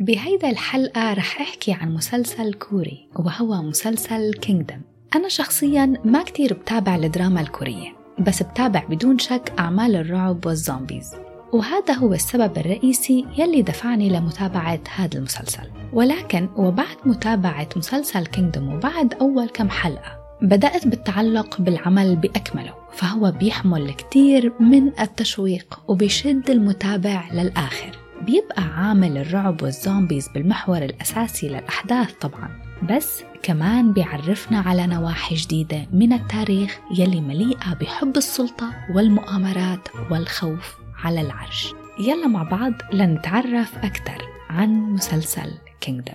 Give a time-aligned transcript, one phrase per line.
[0.00, 4.80] بهيدا الحلقة رح أحكي عن مسلسل كوري وهو مسلسل Kingdom
[5.16, 11.14] أنا شخصيا ما كتير بتابع الدراما الكورية بس بتابع بدون شك أعمال الرعب وال zombies.
[11.52, 15.70] وهذا هو السبب الرئيسي يلي دفعني لمتابعة هذا المسلسل.
[15.92, 23.92] ولكن وبعد متابعة مسلسل Kingdom وبعد أول كم حلقة بدأت بالتعلق بالعمل بأكمله فهو بيحمل
[23.92, 27.99] كتير من التشويق وبيشد المتابع للآخر.
[28.20, 32.48] بيبقى عامل الرعب وال zombies بالمحور الأساسي للأحداث طبعا
[32.90, 41.20] بس كمان بيعرفنا على نواحي جديدة من التاريخ يلي مليئة بحب السلطة والمؤامرات والخوف على
[41.20, 41.72] العرش.
[42.00, 45.50] يلا مع بعض لنتعرف أكثر عن مسلسل
[45.80, 46.14] Kingdom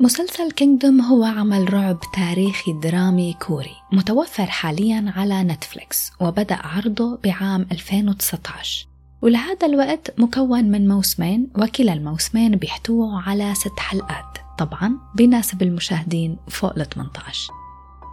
[0.00, 7.66] مسلسل Kingdom هو عمل رعب تاريخي درامي كوري متوفر حاليا على نتفليكس وبدأ عرضه بعام
[7.72, 8.86] 2019
[9.22, 16.78] ولهذا الوقت مكون من موسمين وكلا الموسمين بيحتووا على ست حلقات طبعا بيناسب المشاهدين فوق
[16.78, 17.52] ال 18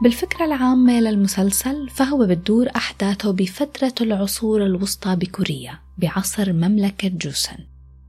[0.03, 7.57] بالفكرة العامة للمسلسل فهو بتدور أحداثه بفترة العصور الوسطى بكوريا بعصر مملكة جوسن.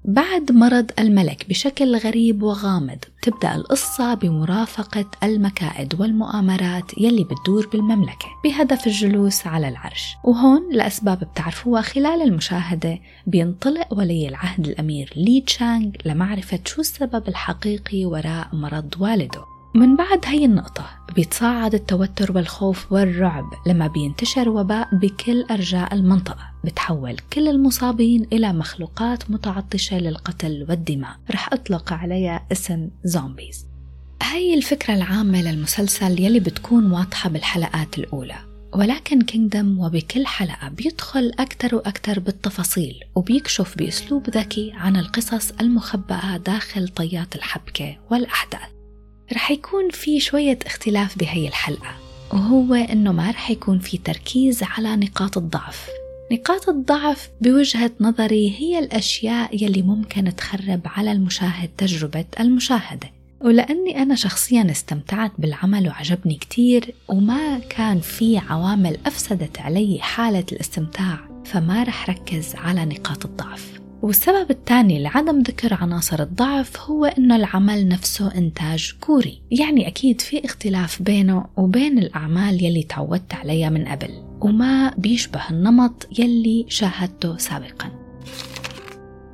[0.07, 8.87] بعد مرض الملك بشكل غريب وغامض تبدأ القصة بمرافقة المكائد والمؤامرات يلي بتدور بالمملكة بهدف
[8.87, 10.17] الجلوس على العرش.
[10.25, 18.05] وهون لأسباب بتعرفوها خلال المشاهدة بينطلق ولي العهد الأمير لي تشانغ لمعرفة شو السبب الحقيقي
[18.05, 19.56] وراء مرض والده.
[19.77, 27.17] من بعد هي النقطة بيتصاعد التوتر والخوف والرعب لما بينتشر وباء بكل أرجاء المنطقة بتحول
[27.33, 31.17] كل المصابين إلى مخلوقات متعطشة للقتل والدماء.
[31.31, 33.67] رح أطلق عليها اسم زومبيز
[34.23, 38.37] هاي الفكرة العامة للمسلسل يلي بتكون واضحة بالحلقات الأولى.
[38.75, 46.89] ولكن كينجدم وبكل حلقة بيدخل أكثر وأكثر بالتفاصيل وبيكشف بأسلوب ذكي عن القصص المخبأة داخل
[46.89, 48.76] طيات الحبكة والأحداث.
[49.33, 51.97] رح يكون في شوية اختلاف بهي الحلقة
[52.33, 55.89] وهو إنه ما رح يكون في تركيز على نقاط الضعف.
[56.33, 63.11] نقاط الضعف بوجهة نظري هي الأشياء يلي ممكن تخرب على المشاهد تجربة المشاهدة.
[63.41, 71.19] ولأني أنا شخصيا استمتعت بالعمل وعجبني كتير وما كان في عوامل أفسدت علي حالة الاستمتاع
[71.45, 73.81] فما رح ركز على نقاط الضعف.
[74.03, 79.43] والسبب الثاني لعدم ذكر عناصر الضعف هو إنه العمل نفسه إنتاج كوري.
[79.51, 86.09] يعني أكيد في اختلاف بينه وبين الأعمال يلي تعودت عليها من قبل وما بيشبه النمط
[86.19, 87.91] يلي شاهدته سابقا.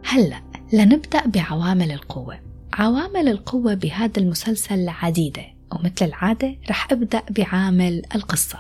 [0.04, 2.38] هلأ لنبدأ بعوامل القوة.
[2.72, 8.58] عوامل القوة بهذا المسلسل عديدة ومثل العادة رح أبدأ بعامل القصة.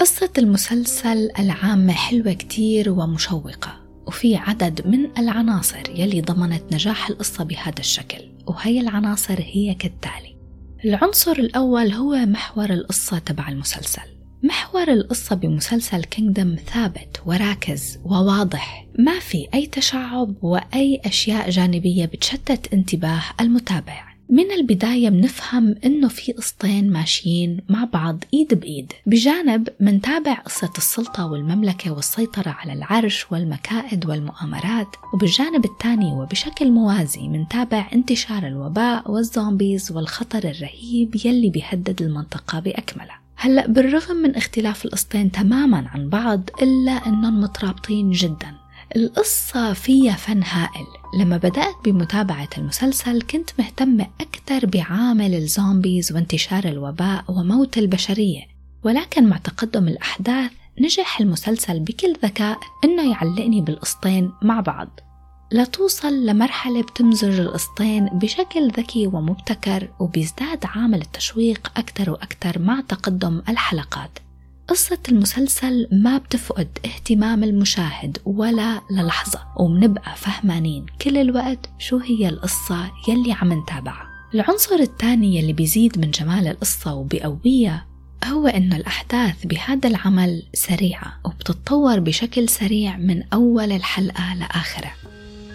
[0.00, 3.81] قصة المسلسل العامة حلوة كتير ومشوقة.
[4.06, 10.36] وفي عدد من العناصر يلي ضمنت نجاح القصة بهذا الشكل وهي العناصر هي كالتالي.
[10.84, 14.02] العنصر الأول هو محور القصة تبع المسلسل.
[14.42, 22.72] محور القصة بمسلسل كينجدم ثابت وراكز وواضح ما في أي تشعب وأي أشياء جانبية بتشتت
[22.72, 24.11] انتباه المتابع.
[24.32, 28.92] من البداية بنفهم إنه في قصتين ماشيين مع بعض إيد بإيد.
[29.06, 37.90] بجانب منتابع قصة السلطة والمملكة والسيطرة على العرش والمكائد والمؤامرات وبالجانب الثاني وبشكل موازي منتابع
[37.92, 43.20] انتشار الوباء والزومبيز والخطر الرهيب يلي بيهدد المنطقة بأكملها.
[43.36, 48.61] هلأ بالرغم من اختلاف القصتين تماما عن بعض إلا أنهم مترابطين جدا.
[48.96, 50.86] القصة فيها فن هائل.
[51.18, 58.42] لما بدأت بمتابعة المسلسل كنت مهتمة أكثر بعامل الزومبيز وانتشار الوباء وموت البشرية.
[58.84, 65.00] ولكن مع تقدم الأحداث نجح المسلسل بكل ذكاء إنه يعلقني بالقسطين مع بعض.
[65.52, 74.18] لتوصل لمرحلة بتمزج القسطين بشكل ذكي ومبتكر وبيزداد عامل التشويق أكثر وأكثر مع تقدم الحلقات.
[74.72, 82.90] قصة المسلسل ما بتفقد اهتمام المشاهد ولا للحظة ومنبقى فهمانين كل الوقت شو هي القصة
[83.08, 84.08] يلي عم نتابعها.
[84.34, 87.86] العنصر الثاني يلي بيزيد من جمال القصة وبقويها
[88.24, 94.94] هو إنه الأحداث بهذا العمل سريعة وبتتطور بشكل سريع من أول الحلقة لآخرها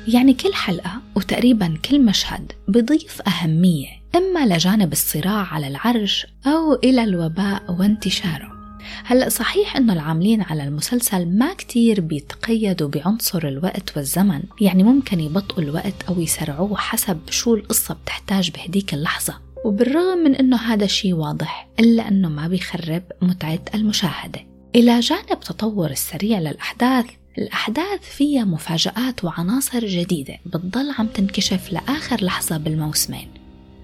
[0.08, 7.04] يعني كل حلقة وتقريبا كل مشهد بضيف أهمية إما لجانب الصراع على العرش أو إلى
[7.04, 8.57] الوباء وانتشاره.
[9.04, 15.64] هلأ صحيح أنه العاملين على المسلسل ما كتير بيتقيدوا بعنصر الوقت والزمن يعني ممكن يبطئوا
[15.64, 19.40] الوقت أو يسرعوه حسب شو القصة بتحتاج بهديك اللحظة.
[19.66, 24.40] وبالرغم من أنه هذا الشيء واضح إلا أنه ما بيخرب متعة المشاهدة.
[24.76, 27.06] إلى جانب تطور السريع للأحداث
[27.38, 33.28] الأحداث فيها مفاجآت وعناصر جديدة بتضل عم تنكشف لآخر لحظة بالموسمين.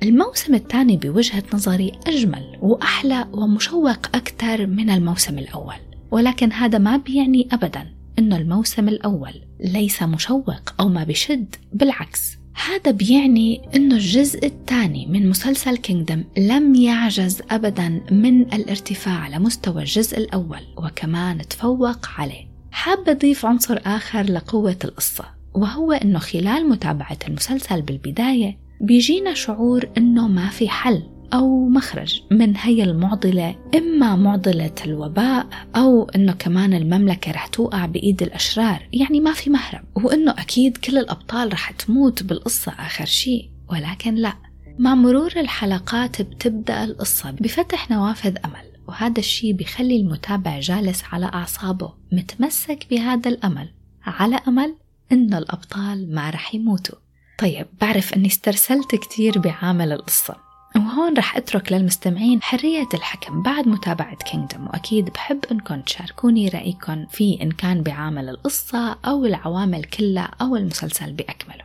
[0.04, 5.76] الموسم الثاني بوجهة نظري أجمل وأحلى ومشوق أكثر من الموسم الأول.
[6.12, 7.88] ولكن هذا ما بيعني أبدا
[8.20, 12.38] أنه الموسم الأول ليس مشوق أو ما بشد بالعكس.
[12.68, 20.18] هذا بيعني أنه الجزء الثاني من مسلسل كينجدم لم يعجز أبدا من الارتفاع لمستوى الجزء
[20.18, 22.48] الأول وكمان تفوق عليه.
[22.72, 30.28] حابة أضيف عنصر آخر لقوة القصة وهو أنه خلال متابعة المسلسل بالبداية بيجينا شعور أنه
[30.28, 31.04] ما في حل
[31.34, 38.22] أو مخرج من هي المعضلة إما معضلة الوباء أو أنه كمان المملكة رح توقع بإيد
[38.22, 44.16] الأشرار يعني ما في مهرب وأنه أكيد كل الأبطال رح تموت بالقصة آخر شيء ولكن
[44.16, 44.34] لا.
[44.80, 51.94] مع مرور الحلقات بتبدأ القصة بفتح نوافذ أمل وهذا الشيء بيخلي المتابع جالس على أعصابه
[52.12, 53.70] متمسك بهذا الأمل
[54.06, 54.76] على أمل
[55.12, 57.03] إنه الأبطال ما رح يموتوا.
[57.38, 60.36] طيب بعرف أني استرسلت كتير بعامل القصة
[60.76, 67.42] وهون رح أترك للمستمعين حرية الحكم بعد متابعة كينجدم وأكيد بحب أنكم تشاركوني رأيكم في
[67.42, 71.64] إن كان بعامل القصة أو العوامل كلها أو المسلسل بأكمله.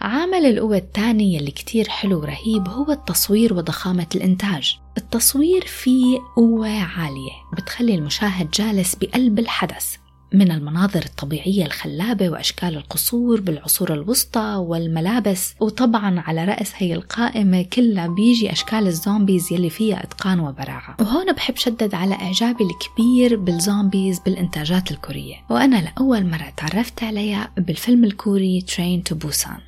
[0.00, 4.78] عامل القوة الثاني يلي كتير حلو ورهيب هو التصوير وضخامة الإنتاج.
[4.98, 9.96] التصوير فيه قوة عالية بتخلي المشاهد جالس بقلب الحدث.
[10.34, 15.54] من المناظر الطبيعية الخلابة وأشكال القصور بالعصور الوسطى والملابس.
[15.60, 20.96] وطبعا على رأس هي القائمة كلها بيجي أشكال ال zombies يلي فيها إتقان وبراعة.
[21.00, 25.36] وهون بحب شدد على إعجابي الكبير بال zombies بالإنتاجات الكورية.
[25.50, 29.58] وأنا لأول مرة تعرفت عليها بالفيلم الكوري Train to Busan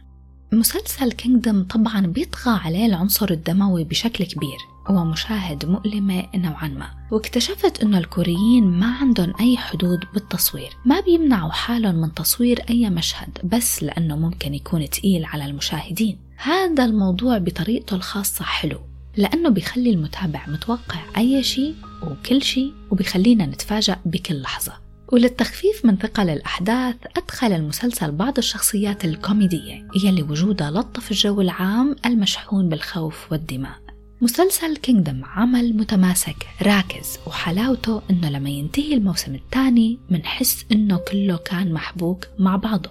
[0.52, 4.73] مسلسل كينجدم طبعا بيطغى عليه العنصر الدموي بشكل كبير.
[4.90, 6.90] ومشاهد مؤلمة نوعا ما.
[7.10, 10.70] واكتشفت أنه الكوريين ما عندهم أي حدود بالتصوير.
[10.84, 16.19] ما بيمنعوا حالهم من تصوير أي مشهد بس لأنه ممكن يكون تقيل على المشاهدين.
[16.36, 18.78] هذا الموضوع بطريقته الخاصة حلو
[19.16, 24.72] لأنه بيخلي المتابع متوقع أي شيء وكل شيء وبيخلينا نتفاجأ بكل لحظة.
[25.12, 32.69] وللتخفيف من ثقل الأحداث أدخل المسلسل بعض الشخصيات الكوميدية يلي وجودها لطف الجو العام المشحون
[32.69, 33.83] بالخوف والدماء.
[34.24, 41.72] مسلسل كينجدم عمل متماسك راكز وحلاوته إنه لما ينتهي الموسم الثاني منحس إنه كله كان
[41.72, 42.90] محبوك مع بعضه.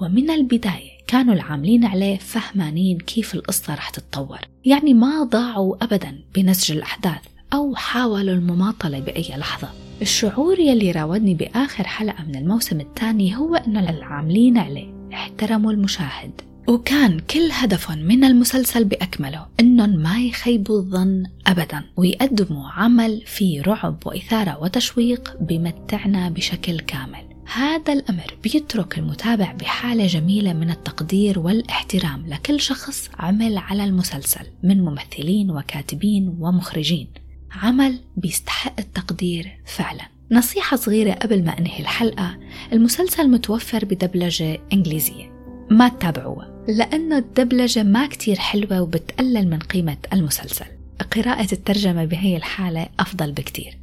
[0.00, 4.38] ومن البداية كانوا العاملين عليه فهمانين كيف القصة رح تتطور.
[4.64, 9.68] يعني ما ضاعوا أبدا بنسج الأحداث أو حاولوا المماطلة بأي لحظة.
[10.02, 16.51] الشعور يلي راودني بآخر حلقة من الموسم الثاني هو أنه العاملين عليه احترموا المشاهد.
[16.68, 23.98] وكان كل هدفهم من المسلسل بأكمله إنهم ما يخيبوا الظن أبدا ويقدموا عمل فيه رعب
[24.06, 27.24] وإثارة وتشويق بمتعنا بشكل كامل.
[27.54, 34.80] هذا الأمر بيترك المتابع بحالة جميلة من التقدير والاحترام لكل شخص عمل على المسلسل من
[34.84, 37.08] ممثلين وكاتبين ومخرجين.
[37.52, 40.04] عمل بيستحق التقدير فعلا.
[40.30, 42.38] نصيحة صغيرة قبل ما أنهي الحلقة
[42.72, 45.32] المسلسل متوفر بدبلجة إنجليزية.
[45.70, 50.66] ما تتابعوها لأنه الدبلجة ما كتير حلوة وبتقلل من قيمة المسلسل.
[51.12, 53.78] قراءة الترجمة بهي الحالة أفضل بكتير.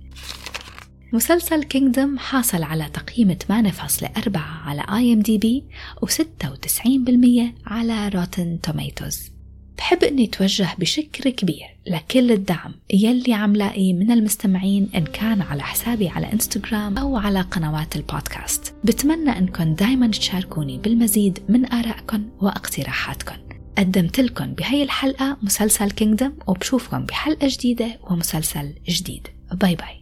[1.13, 4.81] مسلسل Kingdom حاصل على تقييم 8.4 على
[5.37, 5.63] بي
[6.05, 9.38] و96% على Rotten Tomatoes
[9.79, 15.63] بحب إني اتوجه بشكر كبير لكل الدعم يلي عم لاقيه من المستمعين إن كان على
[15.63, 18.73] حسابي على إنستغرام أو على قنوات البودكاست.
[18.83, 23.35] بتمنى انكم دايما تشاركوني بالمزيد من ارائكم واقتراحاتكم
[23.77, 29.27] قدمت لكم بهي الحلقة مسلسل Kingdom وبشوفكم بحلقة جديدة ومسلسل جديد.
[29.51, 29.98] bye bye